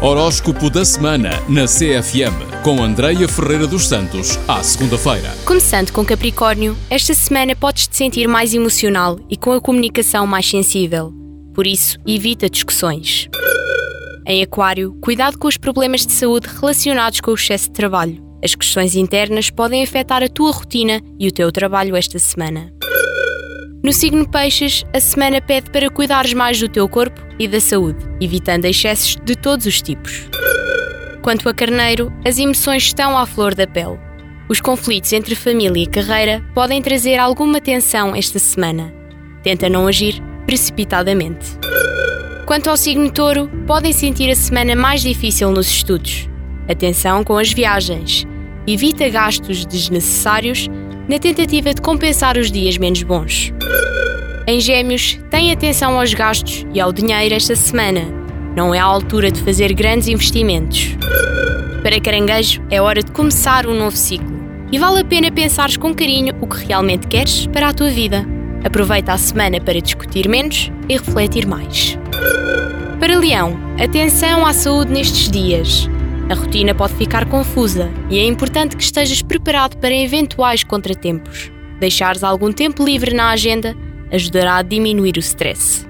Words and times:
Horóscopo 0.00 0.70
da 0.70 0.84
semana 0.84 1.30
na 1.48 1.64
CFM 1.64 2.62
com 2.62 2.80
Andreia 2.80 3.26
Ferreira 3.26 3.66
dos 3.66 3.88
Santos 3.88 4.38
à 4.46 4.62
segunda-feira. 4.62 5.28
Começando 5.44 5.90
com 5.90 6.04
Capricórnio, 6.04 6.78
esta 6.88 7.12
semana 7.14 7.56
podes 7.56 7.88
te 7.88 7.96
sentir 7.96 8.28
mais 8.28 8.54
emocional 8.54 9.18
e 9.28 9.36
com 9.36 9.52
a 9.52 9.60
comunicação 9.60 10.24
mais 10.24 10.48
sensível. 10.48 11.12
Por 11.52 11.66
isso, 11.66 11.98
evita 12.06 12.48
discussões. 12.48 13.28
Em 14.24 14.40
Aquário, 14.40 14.96
cuidado 15.02 15.36
com 15.36 15.48
os 15.48 15.56
problemas 15.56 16.06
de 16.06 16.12
saúde 16.12 16.46
relacionados 16.46 17.20
com 17.20 17.32
o 17.32 17.34
excesso 17.34 17.64
de 17.64 17.72
trabalho. 17.72 18.22
As 18.42 18.54
questões 18.54 18.94
internas 18.94 19.50
podem 19.50 19.82
afetar 19.82 20.22
a 20.22 20.28
tua 20.28 20.52
rotina 20.52 21.02
e 21.18 21.26
o 21.26 21.32
teu 21.32 21.50
trabalho 21.50 21.96
esta 21.96 22.20
semana. 22.20 22.72
No 23.88 23.92
signo 23.94 24.28
Peixes, 24.28 24.84
a 24.92 25.00
semana 25.00 25.40
pede 25.40 25.70
para 25.70 25.88
cuidares 25.88 26.34
mais 26.34 26.60
do 26.60 26.68
teu 26.68 26.86
corpo 26.86 27.26
e 27.38 27.48
da 27.48 27.58
saúde, 27.58 28.04
evitando 28.20 28.66
excessos 28.66 29.16
de 29.24 29.34
todos 29.34 29.64
os 29.64 29.80
tipos. 29.80 30.28
Quanto 31.22 31.48
a 31.48 31.54
Carneiro, 31.54 32.12
as 32.22 32.38
emoções 32.38 32.82
estão 32.82 33.16
à 33.16 33.24
flor 33.24 33.54
da 33.54 33.66
pele. 33.66 33.98
Os 34.46 34.60
conflitos 34.60 35.10
entre 35.14 35.34
família 35.34 35.82
e 35.82 35.86
carreira 35.86 36.44
podem 36.54 36.82
trazer 36.82 37.16
alguma 37.16 37.62
tensão 37.62 38.14
esta 38.14 38.38
semana. 38.38 38.92
Tenta 39.42 39.70
não 39.70 39.86
agir 39.86 40.22
precipitadamente. 40.44 41.46
Quanto 42.44 42.68
ao 42.68 42.76
signo 42.76 43.10
Touro, 43.10 43.48
podem 43.66 43.94
sentir 43.94 44.30
a 44.30 44.36
semana 44.36 44.76
mais 44.76 45.00
difícil 45.00 45.50
nos 45.50 45.66
estudos. 45.66 46.28
Atenção 46.68 47.24
com 47.24 47.38
as 47.38 47.50
viagens. 47.54 48.26
Evita 48.66 49.08
gastos 49.08 49.64
desnecessários 49.64 50.68
na 51.08 51.18
tentativa 51.18 51.72
de 51.72 51.80
compensar 51.80 52.36
os 52.36 52.52
dias 52.52 52.76
menos 52.76 53.02
bons. 53.02 53.50
Em 54.48 54.60
Gêmeos, 54.60 55.20
tem 55.30 55.52
atenção 55.52 55.98
aos 55.98 56.14
gastos 56.14 56.64
e 56.72 56.80
ao 56.80 56.90
dinheiro 56.90 57.34
esta 57.34 57.54
semana. 57.54 58.00
Não 58.56 58.74
é 58.74 58.78
a 58.78 58.84
altura 58.84 59.30
de 59.30 59.42
fazer 59.42 59.74
grandes 59.74 60.08
investimentos. 60.08 60.96
Para 61.82 62.00
Caranguejo, 62.00 62.62
é 62.70 62.80
hora 62.80 63.02
de 63.02 63.12
começar 63.12 63.66
um 63.66 63.74
novo 63.74 63.94
ciclo. 63.94 64.40
E 64.72 64.78
vale 64.78 65.00
a 65.00 65.04
pena 65.04 65.30
pensares 65.30 65.76
com 65.76 65.94
carinho 65.94 66.34
o 66.40 66.46
que 66.46 66.64
realmente 66.64 67.06
queres 67.08 67.46
para 67.48 67.68
a 67.68 67.74
tua 67.74 67.90
vida. 67.90 68.24
Aproveita 68.64 69.12
a 69.12 69.18
semana 69.18 69.60
para 69.60 69.82
discutir 69.82 70.26
menos 70.26 70.72
e 70.88 70.96
refletir 70.96 71.46
mais. 71.46 71.98
Para 72.98 73.18
Leão, 73.18 73.54
atenção 73.78 74.46
à 74.46 74.54
saúde 74.54 74.90
nestes 74.90 75.30
dias. 75.30 75.90
A 76.30 76.34
rotina 76.34 76.74
pode 76.74 76.94
ficar 76.94 77.26
confusa 77.26 77.90
e 78.08 78.18
é 78.18 78.24
importante 78.24 78.78
que 78.78 78.82
estejas 78.82 79.20
preparado 79.20 79.76
para 79.76 79.94
eventuais 79.94 80.64
contratempos. 80.64 81.52
Deixares 81.78 82.24
algum 82.24 82.50
tempo 82.50 82.82
livre 82.82 83.12
na 83.12 83.28
agenda 83.28 83.76
ajudará 84.12 84.56
a 84.56 84.62
diminuir 84.62 85.16
o 85.16 85.20
stress. 85.20 85.86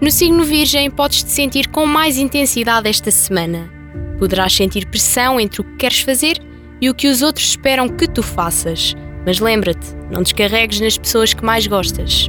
No 0.00 0.10
signo 0.10 0.44
Virgem, 0.44 0.90
podes 0.90 1.22
te 1.22 1.30
sentir 1.30 1.68
com 1.68 1.86
mais 1.86 2.18
intensidade 2.18 2.88
esta 2.88 3.10
semana. 3.10 3.70
Poderás 4.18 4.52
sentir 4.52 4.86
pressão 4.86 5.40
entre 5.40 5.60
o 5.60 5.64
que 5.64 5.76
queres 5.76 6.00
fazer 6.00 6.38
e 6.80 6.90
o 6.90 6.94
que 6.94 7.08
os 7.08 7.22
outros 7.22 7.48
esperam 7.48 7.88
que 7.88 8.06
tu 8.06 8.22
faças. 8.22 8.94
Mas 9.24 9.40
lembra-te, 9.40 9.86
não 10.10 10.22
descarregues 10.22 10.80
nas 10.80 10.98
pessoas 10.98 11.32
que 11.32 11.42
mais 11.44 11.66
gostas. 11.66 12.28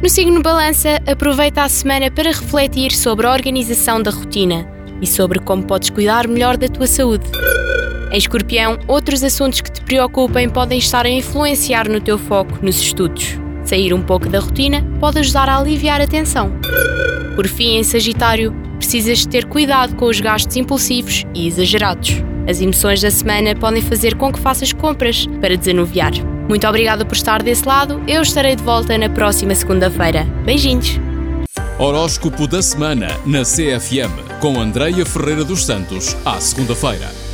No 0.00 0.08
signo 0.08 0.40
Balança, 0.40 1.00
aproveita 1.06 1.62
a 1.62 1.68
semana 1.68 2.10
para 2.10 2.30
refletir 2.30 2.92
sobre 2.92 3.26
a 3.26 3.32
organização 3.32 4.00
da 4.00 4.10
rotina 4.10 4.66
e 5.02 5.06
sobre 5.06 5.40
como 5.40 5.64
podes 5.64 5.90
cuidar 5.90 6.28
melhor 6.28 6.56
da 6.56 6.68
tua 6.68 6.86
saúde. 6.86 7.26
Em 8.12 8.16
Escorpião, 8.16 8.78
outros 8.86 9.24
assuntos 9.24 9.60
que 9.60 9.72
te 9.72 9.80
preocupem 9.80 10.48
podem 10.48 10.78
estar 10.78 11.04
a 11.04 11.10
influenciar 11.10 11.88
no 11.88 12.00
teu 12.00 12.16
foco 12.18 12.58
nos 12.62 12.80
estudos. 12.80 13.39
Sair 13.70 13.94
um 13.94 14.02
pouco 14.02 14.28
da 14.28 14.40
rotina 14.40 14.84
pode 14.98 15.20
ajudar 15.20 15.48
a 15.48 15.56
aliviar 15.56 16.00
a 16.00 16.06
tensão. 16.06 16.50
Por 17.36 17.46
fim, 17.46 17.76
em 17.76 17.84
Sagitário, 17.84 18.52
precisas 18.78 19.24
ter 19.24 19.44
cuidado 19.44 19.94
com 19.94 20.06
os 20.06 20.18
gastos 20.18 20.56
impulsivos 20.56 21.24
e 21.32 21.46
exagerados. 21.46 22.16
As 22.48 22.60
emoções 22.60 23.00
da 23.00 23.12
semana 23.12 23.54
podem 23.54 23.80
fazer 23.80 24.16
com 24.16 24.32
que 24.32 24.40
faças 24.40 24.72
compras 24.72 25.24
para 25.40 25.56
desanuviar. 25.56 26.10
Muito 26.48 26.66
obrigada 26.66 27.04
por 27.04 27.14
estar 27.14 27.44
desse 27.44 27.64
lado. 27.64 28.02
Eu 28.08 28.22
estarei 28.22 28.56
de 28.56 28.62
volta 28.64 28.98
na 28.98 29.08
próxima 29.08 29.54
segunda-feira. 29.54 30.24
Beijinhos! 30.44 30.98
Horóscopo 31.78 32.48
da 32.48 32.60
semana 32.60 33.06
na 33.24 33.42
CFM 33.42 34.40
com 34.40 34.60
Andreia 34.60 35.06
Ferreira 35.06 35.44
dos 35.44 35.64
Santos 35.64 36.16
à 36.24 36.40
segunda-feira. 36.40 37.29